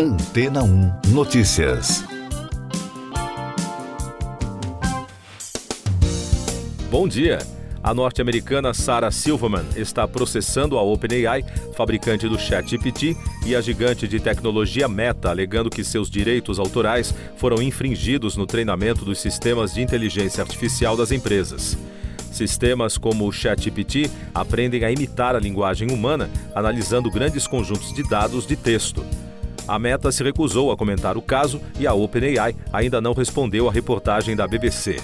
Antena 0.00 0.62
1 0.62 0.92
Notícias. 1.08 2.04
Bom 6.88 7.08
dia. 7.08 7.38
A 7.82 7.92
norte-americana 7.92 8.72
Sarah 8.72 9.10
Silverman 9.10 9.64
está 9.74 10.06
processando 10.06 10.78
a 10.78 10.82
OpenAI, 10.82 11.44
fabricante 11.74 12.28
do 12.28 12.38
ChatGPT, 12.38 13.16
e 13.44 13.56
a 13.56 13.60
gigante 13.60 14.06
de 14.06 14.20
tecnologia 14.20 14.86
Meta, 14.86 15.30
alegando 15.30 15.68
que 15.68 15.82
seus 15.82 16.08
direitos 16.08 16.60
autorais 16.60 17.12
foram 17.36 17.60
infringidos 17.60 18.36
no 18.36 18.46
treinamento 18.46 19.04
dos 19.04 19.18
sistemas 19.18 19.74
de 19.74 19.82
inteligência 19.82 20.44
artificial 20.44 20.96
das 20.96 21.10
empresas. 21.10 21.76
Sistemas 22.30 22.96
como 22.96 23.26
o 23.26 23.32
ChatGPT 23.32 24.08
aprendem 24.32 24.84
a 24.84 24.92
imitar 24.92 25.34
a 25.34 25.40
linguagem 25.40 25.90
humana, 25.90 26.30
analisando 26.54 27.10
grandes 27.10 27.48
conjuntos 27.48 27.92
de 27.92 28.08
dados 28.08 28.46
de 28.46 28.54
texto. 28.54 29.04
A 29.68 29.78
Meta 29.78 30.10
se 30.10 30.24
recusou 30.24 30.72
a 30.72 30.76
comentar 30.78 31.18
o 31.18 31.22
caso 31.22 31.60
e 31.78 31.86
a 31.86 31.92
OpenAI 31.92 32.56
ainda 32.72 33.02
não 33.02 33.12
respondeu 33.12 33.68
à 33.68 33.72
reportagem 33.72 34.34
da 34.34 34.48
BBC. 34.48 34.96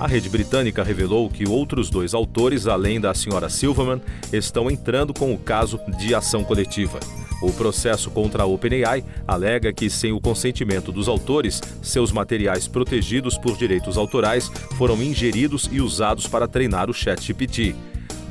A 0.00 0.06
rede 0.06 0.30
britânica 0.30 0.82
revelou 0.82 1.28
que 1.28 1.46
outros 1.46 1.90
dois 1.90 2.14
autores, 2.14 2.66
além 2.66 2.98
da 2.98 3.12
senhora 3.12 3.50
Silverman, 3.50 4.00
estão 4.32 4.70
entrando 4.70 5.12
com 5.12 5.34
o 5.34 5.38
caso 5.38 5.78
de 5.98 6.14
ação 6.14 6.42
coletiva. 6.42 6.98
O 7.42 7.52
processo 7.52 8.10
contra 8.10 8.44
a 8.44 8.46
OpenAI 8.46 9.04
alega 9.28 9.70
que, 9.70 9.90
sem 9.90 10.12
o 10.12 10.20
consentimento 10.20 10.90
dos 10.90 11.08
autores, 11.08 11.60
seus 11.82 12.10
materiais 12.10 12.66
protegidos 12.66 13.36
por 13.36 13.54
direitos 13.54 13.98
autorais 13.98 14.48
foram 14.78 15.02
ingeridos 15.02 15.68
e 15.70 15.82
usados 15.82 16.26
para 16.26 16.48
treinar 16.48 16.88
o 16.88 16.94
ChatGPT. 16.94 17.74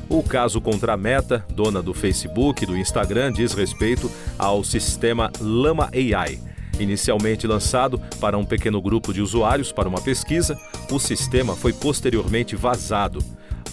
O 0.08 0.22
caso 0.22 0.60
contra 0.60 0.94
a 0.94 0.96
Meta, 0.96 1.44
dona 1.50 1.82
do 1.82 1.92
Facebook 1.92 2.62
e 2.62 2.66
do 2.66 2.76
Instagram, 2.76 3.32
diz 3.32 3.52
respeito 3.52 4.10
ao 4.38 4.62
sistema 4.62 5.30
Lama 5.40 5.90
AI 5.92 6.38
Inicialmente 6.78 7.46
lançado 7.46 8.00
para 8.20 8.36
um 8.36 8.44
pequeno 8.44 8.80
grupo 8.82 9.12
de 9.12 9.22
usuários 9.22 9.72
para 9.72 9.88
uma 9.88 10.00
pesquisa, 10.00 10.58
o 10.90 10.98
sistema 10.98 11.56
foi 11.56 11.72
posteriormente 11.72 12.54
vazado. 12.54 13.24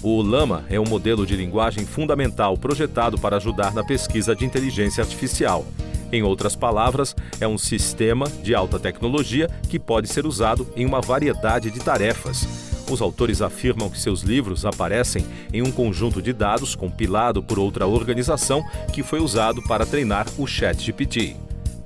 O 0.01 0.21
Lama 0.21 0.65
é 0.69 0.79
um 0.79 0.85
modelo 0.85 1.25
de 1.25 1.35
linguagem 1.35 1.85
fundamental 1.85 2.57
projetado 2.57 3.17
para 3.17 3.37
ajudar 3.37 3.73
na 3.73 3.83
pesquisa 3.83 4.35
de 4.35 4.45
inteligência 4.45 5.03
artificial. 5.03 5.65
Em 6.11 6.23
outras 6.23 6.55
palavras, 6.55 7.15
é 7.41 7.47
um 7.47 7.57
sistema 7.57 8.27
de 8.41 8.53
alta 8.53 8.79
tecnologia 8.79 9.49
que 9.69 9.79
pode 9.79 10.07
ser 10.07 10.25
usado 10.25 10.67
em 10.75 10.85
uma 10.85 11.01
variedade 11.01 11.71
de 11.71 11.79
tarefas. 11.79 12.62
Os 12.89 13.01
autores 13.01 13.41
afirmam 13.41 13.89
que 13.89 13.99
seus 13.99 14.21
livros 14.21 14.65
aparecem 14.65 15.25
em 15.51 15.61
um 15.61 15.71
conjunto 15.71 16.21
de 16.21 16.33
dados 16.33 16.75
compilado 16.75 17.41
por 17.41 17.57
outra 17.57 17.87
organização 17.87 18.63
que 18.91 19.03
foi 19.03 19.19
usado 19.19 19.61
para 19.63 19.85
treinar 19.85 20.27
o 20.37 20.45
ChatGPT. 20.45 21.35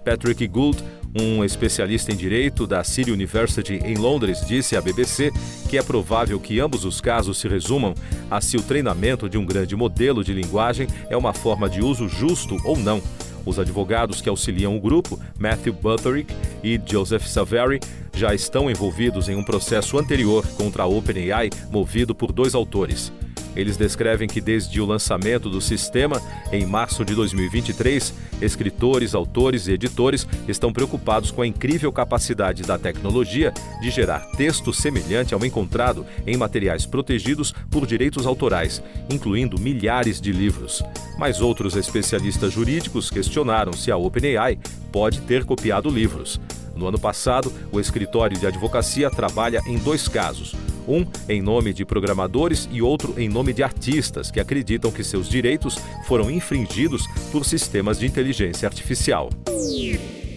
Patrick 0.03 0.47
Gould 0.47 0.83
um 1.19 1.43
especialista 1.43 2.11
em 2.11 2.15
direito 2.15 2.67
da 2.67 2.83
City 2.83 3.11
University 3.11 3.79
em 3.83 3.95
Londres 3.95 4.45
disse 4.45 4.75
à 4.75 4.81
BBC 4.81 5.31
que 5.69 5.77
é 5.77 5.81
provável 5.81 6.39
que 6.39 6.59
ambos 6.59 6.85
os 6.85 7.01
casos 7.01 7.39
se 7.39 7.47
resumam 7.47 7.93
a 8.29 8.39
se 8.41 8.57
o 8.57 8.61
treinamento 8.61 9.29
de 9.29 9.37
um 9.37 9.45
grande 9.45 9.75
modelo 9.75 10.23
de 10.23 10.33
linguagem 10.33 10.87
é 11.09 11.17
uma 11.17 11.33
forma 11.33 11.69
de 11.69 11.81
uso 11.81 12.07
justo 12.07 12.57
ou 12.63 12.77
não. 12.77 13.01
Os 13.47 13.57
advogados 13.57 14.19
que 14.19 14.27
auxiliam 14.27 14.75
o 14.75 14.79
grupo, 14.81 15.17
Matthew 15.39 15.71
Butterick 15.71 16.35
e 16.61 16.77
Joseph 16.85 17.25
Savary, 17.25 17.79
já 18.13 18.35
estão 18.35 18.69
envolvidos 18.69 19.29
em 19.29 19.37
um 19.37 19.43
processo 19.43 19.97
anterior 19.97 20.45
contra 20.57 20.83
a 20.83 20.85
OpenAI 20.85 21.49
movido 21.71 22.13
por 22.13 22.33
dois 22.33 22.53
autores. 22.53 23.09
Eles 23.57 23.75
descrevem 23.75 24.27
que 24.27 24.39
desde 24.39 24.79
o 24.79 24.85
lançamento 24.85 25.49
do 25.49 25.59
sistema, 25.59 26.21
em 26.51 26.63
março 26.63 27.03
de 27.03 27.15
2023, 27.15 28.13
escritores, 28.39 29.15
autores 29.15 29.67
e 29.67 29.71
editores 29.71 30.27
estão 30.47 30.71
preocupados 30.71 31.31
com 31.31 31.41
a 31.41 31.47
incrível 31.47 31.91
capacidade 31.91 32.61
da 32.61 32.77
tecnologia 32.77 33.51
de 33.81 33.89
gerar 33.89 34.19
texto 34.37 34.71
semelhante 34.71 35.33
ao 35.33 35.43
encontrado 35.43 36.05
em 36.27 36.37
materiais 36.37 36.85
protegidos 36.85 37.51
por 37.71 37.87
direitos 37.87 38.27
autorais, 38.27 38.79
incluindo 39.09 39.59
milhares 39.59 40.21
de 40.21 40.31
livros. 40.31 40.83
Mas 41.17 41.41
outros 41.41 41.75
especialistas 41.75 42.53
jurídicos 42.53 43.09
questionaram 43.09 43.73
se 43.73 43.91
a 43.91 43.97
OpenAI 43.97 44.59
pode 44.91 45.21
ter 45.21 45.43
copiado 45.45 45.89
livros. 45.89 46.39
No 46.75 46.85
ano 46.87 46.99
passado, 46.99 47.51
o 47.71 47.79
escritório 47.79 48.37
de 48.37 48.45
advocacia 48.45 49.09
trabalha 49.09 49.63
em 49.65 49.79
dois 49.79 50.07
casos 50.07 50.55
um 50.87 51.05
em 51.27 51.41
nome 51.41 51.73
de 51.73 51.85
programadores 51.85 52.67
e 52.71 52.81
outro 52.81 53.13
em 53.17 53.27
nome 53.27 53.53
de 53.53 53.63
artistas 53.63 54.31
que 54.31 54.39
acreditam 54.39 54.91
que 54.91 55.03
seus 55.03 55.27
direitos 55.29 55.77
foram 56.07 56.31
infringidos 56.31 57.05
por 57.31 57.45
sistemas 57.45 57.99
de 57.99 58.05
inteligência 58.05 58.67
artificial. 58.67 59.29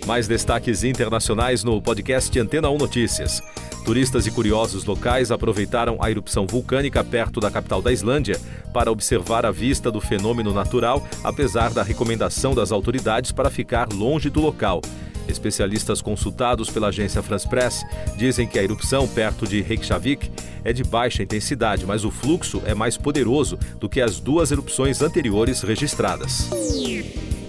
Mais 0.06 0.26
destaques 0.26 0.82
internacionais 0.82 1.62
no 1.62 1.80
podcast 1.80 2.38
Antena 2.38 2.68
1 2.70 2.78
Notícias. 2.78 3.40
Turistas 3.84 4.26
e 4.26 4.30
curiosos 4.30 4.84
locais 4.84 5.30
aproveitaram 5.30 5.96
a 6.00 6.10
erupção 6.10 6.46
vulcânica 6.46 7.02
perto 7.02 7.40
da 7.40 7.50
capital 7.50 7.80
da 7.80 7.92
Islândia 7.92 8.38
para 8.72 8.90
observar 8.90 9.46
a 9.46 9.50
vista 9.50 9.90
do 9.90 10.00
fenômeno 10.00 10.52
natural, 10.52 11.06
apesar 11.24 11.72
da 11.72 11.82
recomendação 11.82 12.54
das 12.54 12.72
autoridades 12.72 13.32
para 13.32 13.50
ficar 13.50 13.88
longe 13.92 14.28
do 14.28 14.40
local. 14.40 14.82
Especialistas 15.30 16.02
consultados 16.02 16.68
pela 16.68 16.88
agência 16.88 17.22
France 17.22 17.48
Press 17.48 17.84
dizem 18.16 18.46
que 18.46 18.58
a 18.58 18.62
erupção 18.62 19.06
perto 19.08 19.46
de 19.46 19.62
Reykjavik 19.62 20.30
é 20.64 20.72
de 20.72 20.84
baixa 20.84 21.22
intensidade, 21.22 21.86
mas 21.86 22.04
o 22.04 22.10
fluxo 22.10 22.60
é 22.66 22.74
mais 22.74 22.96
poderoso 22.96 23.58
do 23.78 23.88
que 23.88 24.00
as 24.00 24.20
duas 24.20 24.50
erupções 24.50 25.00
anteriores 25.00 25.62
registradas. 25.62 26.50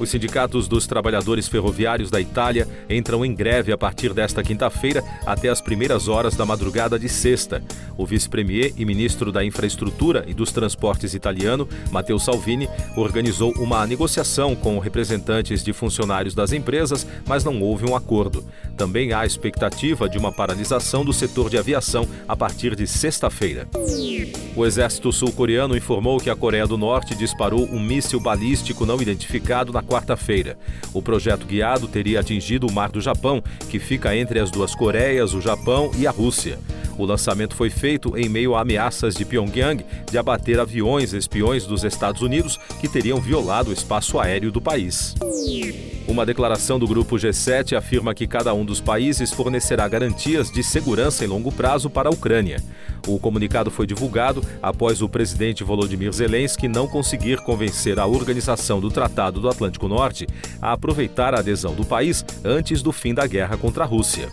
Os 0.02 0.10
sindicatos 0.10 0.68
dos 0.68 0.88
trabalhadores 0.88 1.48
ferroviários 1.48 2.10
da 2.10 2.20
Itália 2.20 2.68
entram 2.90 3.24
em 3.24 3.36
greve 3.36 3.72
a 3.72 3.78
partir 3.78 4.16
desta 4.16 4.42
quinta-feira 4.42 5.04
até 5.28 5.48
as 5.48 5.62
primeiras 5.62 6.08
horas 6.08 6.36
da 6.36 6.44
madrugada 6.44 6.98
de 6.98 7.08
sexta. 7.08 7.62
O 7.96 8.04
vice-premier 8.04 8.74
e 8.76 8.84
ministro 8.84 9.32
da 9.32 9.46
Infraestrutura 9.46 10.26
e 10.28 10.34
dos 10.34 10.52
Transportes 10.52 11.14
italiano, 11.14 11.70
Matteo 11.92 12.18
Salvini, 12.18 12.68
organizou 12.98 13.54
uma 13.60 13.86
negociação 13.86 14.56
com 14.56 14.80
representantes 14.80 15.64
de 15.64 15.72
funcionários 15.72 16.34
das 16.34 16.52
empresas, 16.52 17.06
mas 17.28 17.44
não 17.44 17.62
houve 17.62 17.86
um 17.86 17.96
acordo. 17.96 18.44
Também 18.76 19.14
há 19.14 19.24
expectativa 19.24 20.10
de 20.10 20.18
uma 20.18 20.32
paralisação 20.32 21.06
do 21.06 21.14
setor 21.14 21.48
de 21.48 21.60
aviação 21.60 22.08
a 22.28 22.36
partir 22.36 22.76
de 22.76 22.88
sexta-feira. 22.88 23.68
O 24.56 24.66
exército 24.66 25.12
sul-coreano 25.12 25.78
informou 25.78 26.20
que 26.20 26.32
a 26.32 26.36
Coreia 26.36 26.66
do 26.66 26.76
Norte 26.76 27.14
disparou 27.14 27.70
um 27.72 27.80
míssil 27.80 28.20
balístico 28.20 28.84
não 28.84 29.00
identificado 29.00 29.72
na 29.72 29.84
quarta-feira. 29.92 30.58
O 30.94 31.02
projeto 31.02 31.46
guiado 31.46 31.86
teria 31.86 32.22
atingido 32.22 32.66
o 32.66 32.72
Mar 32.72 32.90
do 32.90 33.02
Japão, 33.02 33.44
que 33.70 33.78
fica 33.78 34.16
entre 34.16 34.40
as 34.40 34.50
duas 34.50 34.74
Coreias, 34.74 35.34
o 35.34 35.42
Japão 35.42 35.92
e 35.98 36.08
a 36.08 36.12
Rússia. 36.12 36.58
O 36.98 37.06
lançamento 37.06 37.56
foi 37.56 37.70
feito 37.70 38.18
em 38.18 38.30
meio 38.30 38.56
a 38.56 38.62
ameaças 38.62 39.16
de 39.16 39.26
Pyongyang 39.26 39.86
de 40.10 40.18
abater 40.18 40.60
aviões 40.60 41.14
espiões 41.14 41.66
dos 41.66 41.84
Estados 41.84 42.22
Unidos 42.22 42.58
que 42.80 42.88
teriam 42.88 43.20
violado 43.20 43.70
o 43.70 43.74
espaço 43.74 44.18
aéreo 44.18 44.52
do 44.52 44.62
país. 44.62 45.16
Uma 46.08 46.26
declaração 46.26 46.78
do 46.78 46.88
grupo 46.88 47.16
G7 47.16 47.78
afirma 47.78 48.14
que 48.14 48.28
cada 48.28 48.54
um 48.54 48.66
dos 48.66 48.82
países 48.82 49.32
fornecerá 49.32 49.88
garantias 49.88 50.52
de 50.52 50.64
segurança 50.64 51.24
em 51.24 51.28
longo 51.28 51.52
prazo 51.52 51.90
para 51.90 52.10
a 52.10 52.12
Ucrânia. 52.12 52.62
O 53.08 53.20
comunicado 53.20 53.72
foi 53.72 53.88
divulgado 53.88 54.44
após 54.62 55.02
o 55.02 55.10
presidente 55.10 55.64
Volodymyr 55.64 56.12
Zelensky 56.12 56.68
não 56.68 56.88
conseguir 56.88 57.38
convencer 57.44 58.00
a 58.00 58.06
organização 58.06 58.80
do 58.80 58.90
Tratado 58.90 59.40
do 59.40 59.50
Atlântico 59.50 59.88
Norte 59.88 60.28
a 60.62 60.74
aproveitar 60.74 61.34
a 61.34 61.40
adesão 61.40 61.74
do 61.74 61.86
país 61.86 62.26
antes 62.44 62.82
do 62.82 62.92
fim 62.92 63.14
da 63.14 63.26
guerra 63.26 63.58
contra 63.58 63.84
a 63.84 63.88
Rússia. 63.88 64.30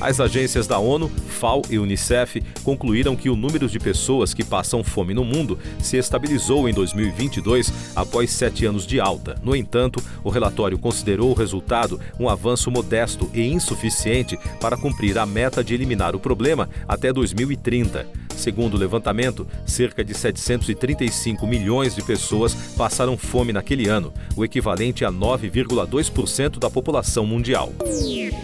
As 0.00 0.20
agências 0.20 0.66
da 0.66 0.78
ONU, 0.78 1.08
FAO 1.08 1.62
e 1.70 1.78
Unicef 1.78 2.42
concluíram 2.62 3.16
que 3.16 3.30
o 3.30 3.36
número 3.36 3.68
de 3.68 3.78
pessoas 3.78 4.34
que 4.34 4.44
passam 4.44 4.82
fome 4.82 5.14
no 5.14 5.24
mundo 5.24 5.58
se 5.78 5.96
estabilizou 5.96 6.68
em 6.68 6.74
2022 6.74 7.72
após 7.94 8.30
sete 8.30 8.66
anos 8.66 8.86
de 8.86 9.00
alta. 9.00 9.36
No 9.42 9.54
entanto, 9.54 10.02
o 10.22 10.30
relatório 10.30 10.78
considerou 10.78 11.30
o 11.30 11.34
resultado 11.34 12.00
um 12.18 12.28
avanço 12.28 12.70
modesto 12.70 13.30
e 13.32 13.42
insuficiente 13.42 14.38
para 14.60 14.76
cumprir 14.76 15.18
a 15.18 15.24
meta 15.24 15.62
de 15.62 15.74
eliminar 15.74 16.14
o 16.14 16.20
problema 16.20 16.68
até 16.88 17.12
2030. 17.12 18.23
Segundo 18.44 18.74
o 18.74 18.76
levantamento, 18.76 19.46
cerca 19.64 20.04
de 20.04 20.12
735 20.12 21.46
milhões 21.46 21.94
de 21.94 22.02
pessoas 22.02 22.52
passaram 22.76 23.16
fome 23.16 23.54
naquele 23.54 23.88
ano, 23.88 24.12
o 24.36 24.44
equivalente 24.44 25.02
a 25.02 25.10
9,2% 25.10 26.58
da 26.58 26.68
população 26.68 27.24
mundial. 27.24 27.72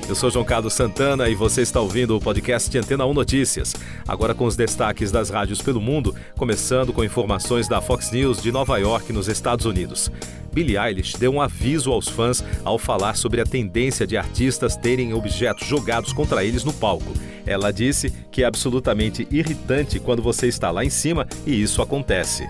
Eu 0.09 0.15
sou 0.15 0.31
João 0.31 0.43
Carlos 0.43 0.73
Santana 0.73 1.29
e 1.29 1.35
você 1.35 1.61
está 1.61 1.83
ouvindo 1.83 2.17
o 2.17 2.21
podcast 2.21 2.79
Antena 2.79 3.05
1 3.05 3.13
Notícias. 3.13 3.75
Agora 4.09 4.35
com 4.35 4.47
os 4.47 4.57
destaques 4.57 5.13
das 5.13 5.29
rádios 5.29 5.61
pelo 5.61 5.83
mundo, 5.83 6.15
começando 6.35 6.95
com 6.95 7.05
informações 7.05 7.69
da 7.69 7.83
Fox 7.83 8.11
News 8.11 8.41
de 8.41 8.51
Nova 8.51 8.79
York, 8.79 9.13
nos 9.13 9.29
Estados 9.29 9.67
Unidos. 9.67 10.11
Billie 10.53 10.77
Eilish 10.77 11.17
deu 11.17 11.33
um 11.33 11.41
aviso 11.41 11.93
aos 11.93 12.09
fãs 12.09 12.45
ao 12.65 12.79
falar 12.79 13.17
sobre 13.17 13.41
a 13.41 13.47
tendência 13.47 14.07
de 14.07 14.17
artistas 14.17 14.77
terem 14.77 15.15
objetos 15.15 15.67
jogados 15.67 16.13
contra 16.13 16.45
eles 16.45 16.65
no 16.65 16.73
palco. 16.73 17.13
Ela 17.47 17.73
disse 17.73 18.13
que 18.31 18.43
é 18.43 18.47
absolutamente 18.47 19.27
irritante 19.31 19.99
quando 19.99 20.23
você 20.23 20.47
está 20.49 20.71
lá 20.71 20.85
em 20.85 20.91
cima 20.91 21.27
e 21.47 21.63
isso 21.63 21.83
acontece. 21.83 22.49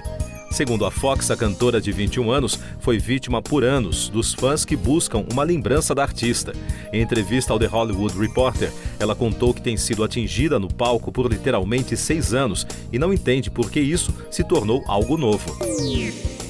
Segundo 0.51 0.85
a 0.85 0.91
Fox, 0.91 1.31
a 1.31 1.37
cantora 1.37 1.81
de 1.81 1.93
21 1.93 2.29
anos 2.29 2.59
foi 2.81 2.99
vítima 2.99 3.41
por 3.41 3.63
anos 3.63 4.09
dos 4.09 4.35
fãs 4.35 4.65
que 4.65 4.75
buscam 4.75 5.25
uma 5.31 5.45
lembrança 5.45 5.95
da 5.95 6.03
artista. 6.03 6.53
Em 6.93 7.01
entrevista 7.01 7.53
ao 7.53 7.59
The 7.59 7.67
Hollywood 7.67 8.19
Reporter, 8.19 8.73
ela 8.99 9.15
contou 9.15 9.55
que 9.55 9.63
tem 9.63 9.77
sido 9.77 10.03
atingida 10.03 10.59
no 10.59 10.67
palco 10.67 11.13
por 11.13 11.31
literalmente 11.31 11.97
seis 11.97 12.35
anos 12.35 12.67
e 12.93 12.99
não 12.99 13.13
entende 13.13 13.49
por 13.49 13.71
que 13.71 13.79
isso 13.79 14.13
se 14.29 14.43
tornou 14.43 14.83
algo 14.89 15.17
novo. 15.17 15.57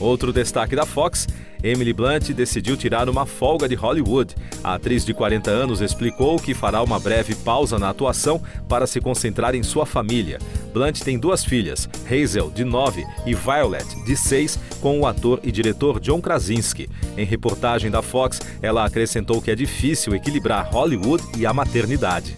Outro 0.00 0.32
destaque 0.32 0.74
da 0.74 0.86
Fox 0.86 1.28
Emily 1.62 1.92
Blunt 1.92 2.30
decidiu 2.30 2.76
tirar 2.76 3.08
uma 3.08 3.26
folga 3.26 3.68
de 3.68 3.74
Hollywood. 3.74 4.34
A 4.62 4.74
atriz 4.74 5.04
de 5.04 5.12
40 5.12 5.50
anos 5.50 5.80
explicou 5.80 6.38
que 6.38 6.54
fará 6.54 6.82
uma 6.82 6.98
breve 6.98 7.34
pausa 7.34 7.78
na 7.78 7.90
atuação 7.90 8.40
para 8.68 8.86
se 8.86 9.00
concentrar 9.00 9.54
em 9.54 9.62
sua 9.62 9.84
família. 9.84 10.38
Blunt 10.72 11.00
tem 11.00 11.18
duas 11.18 11.44
filhas, 11.44 11.88
Hazel, 12.06 12.50
de 12.50 12.64
9, 12.64 13.04
e 13.26 13.34
Violet, 13.34 13.86
de 14.04 14.16
6, 14.16 14.58
com 14.80 15.00
o 15.00 15.06
ator 15.06 15.40
e 15.42 15.50
diretor 15.50 16.00
John 16.00 16.20
Krasinski. 16.20 16.88
Em 17.16 17.24
reportagem 17.24 17.90
da 17.90 18.02
Fox, 18.02 18.40
ela 18.62 18.84
acrescentou 18.84 19.42
que 19.42 19.50
é 19.50 19.54
difícil 19.54 20.14
equilibrar 20.14 20.70
Hollywood 20.72 21.22
e 21.36 21.44
a 21.44 21.52
maternidade. 21.52 22.36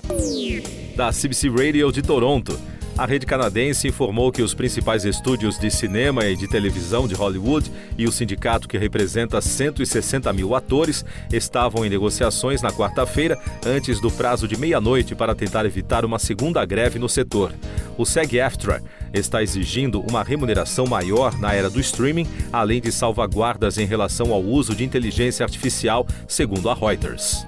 Da 0.96 1.10
CBC 1.10 1.48
Radio 1.48 1.92
de 1.92 2.02
Toronto. 2.02 2.71
A 2.96 3.06
rede 3.06 3.24
canadense 3.24 3.88
informou 3.88 4.30
que 4.30 4.42
os 4.42 4.52
principais 4.52 5.04
estúdios 5.04 5.58
de 5.58 5.70
cinema 5.70 6.26
e 6.26 6.36
de 6.36 6.46
televisão 6.46 7.08
de 7.08 7.14
Hollywood 7.14 7.72
e 7.96 8.06
o 8.06 8.12
sindicato 8.12 8.68
que 8.68 8.76
representa 8.76 9.40
160 9.40 10.30
mil 10.32 10.54
atores 10.54 11.02
estavam 11.32 11.86
em 11.86 11.88
negociações 11.88 12.60
na 12.60 12.70
quarta-feira, 12.70 13.38
antes 13.64 13.98
do 13.98 14.10
prazo 14.10 14.46
de 14.46 14.58
meia-noite, 14.58 15.14
para 15.14 15.34
tentar 15.34 15.64
evitar 15.64 16.04
uma 16.04 16.18
segunda 16.18 16.62
greve 16.66 16.98
no 16.98 17.08
setor. 17.08 17.52
O 17.96 18.04
SEG-AFTRA 18.04 18.82
está 19.12 19.42
exigindo 19.42 20.00
uma 20.00 20.22
remuneração 20.22 20.86
maior 20.86 21.38
na 21.38 21.52
era 21.52 21.68
do 21.68 21.80
streaming, 21.80 22.26
além 22.52 22.80
de 22.80 22.92
salvaguardas 22.92 23.78
em 23.78 23.86
relação 23.86 24.32
ao 24.32 24.42
uso 24.42 24.74
de 24.74 24.84
inteligência 24.84 25.44
artificial, 25.44 26.06
segundo 26.26 26.68
a 26.68 26.74
Reuters. 26.74 27.44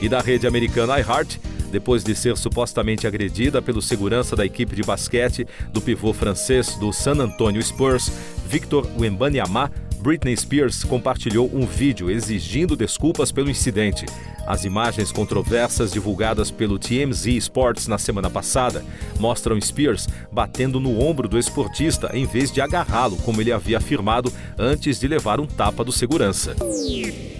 E 0.00 0.08
da 0.08 0.20
rede 0.20 0.46
americana 0.46 0.98
iHeart, 0.98 1.38
depois 1.70 2.04
de 2.04 2.14
ser 2.14 2.36
supostamente 2.36 3.06
agredida 3.06 3.62
pelo 3.62 3.80
segurança 3.80 4.36
da 4.36 4.44
equipe 4.44 4.74
de 4.74 4.82
basquete 4.82 5.46
do 5.72 5.80
pivô 5.80 6.12
francês 6.12 6.76
do 6.76 6.92
San 6.92 7.18
Antonio 7.18 7.62
Spurs, 7.62 8.10
Victor 8.46 8.86
Wembanyama, 8.98 9.70
Britney 10.00 10.34
Spears 10.34 10.82
compartilhou 10.82 11.50
um 11.52 11.66
vídeo 11.66 12.10
exigindo 12.10 12.74
desculpas 12.74 13.30
pelo 13.30 13.50
incidente. 13.50 14.06
As 14.46 14.64
imagens 14.64 15.12
controversas 15.12 15.92
divulgadas 15.92 16.50
pelo 16.50 16.78
TMZ 16.78 17.26
Sports 17.26 17.86
na 17.86 17.98
semana 17.98 18.30
passada 18.30 18.82
mostram 19.18 19.60
Spears 19.60 20.08
batendo 20.32 20.80
no 20.80 21.00
ombro 21.00 21.28
do 21.28 21.38
esportista 21.38 22.10
em 22.14 22.24
vez 22.24 22.50
de 22.50 22.60
agarrá-lo, 22.60 23.16
como 23.18 23.40
ele 23.40 23.52
havia 23.52 23.76
afirmado 23.76 24.32
antes 24.58 24.98
de 24.98 25.06
levar 25.06 25.38
um 25.38 25.46
tapa 25.46 25.84
do 25.84 25.92
segurança. 25.92 26.56